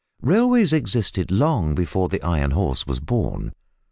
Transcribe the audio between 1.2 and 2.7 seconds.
long before the Iron